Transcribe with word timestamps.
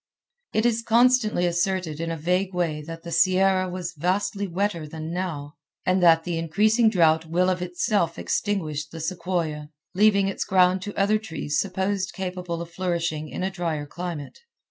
It 0.51 0.65
is 0.65 0.81
constantly 0.81 1.45
asserted 1.45 1.99
in 2.01 2.09
a 2.09 2.17
vague 2.17 2.55
way 2.55 2.81
that 2.87 3.03
the 3.03 3.11
Sierra 3.11 3.69
was 3.69 3.93
vastly 3.93 4.47
wetter 4.47 4.87
than 4.87 5.13
now, 5.13 5.53
and 5.85 6.01
that 6.01 6.23
the 6.23 6.39
increasing 6.39 6.89
drought 6.89 7.27
will 7.27 7.51
of 7.51 7.61
itself 7.61 8.17
extinguish 8.17 8.87
the 8.87 8.99
sequoia, 8.99 9.69
leaving 9.93 10.27
its 10.27 10.43
ground 10.43 10.81
to 10.81 10.97
other 10.99 11.19
trees 11.19 11.59
supposed 11.59 12.13
capable 12.13 12.63
of 12.63 12.71
flourishing 12.71 13.29
in 13.29 13.43
a 13.43 13.51
drier 13.51 13.85
climate. 13.85 14.39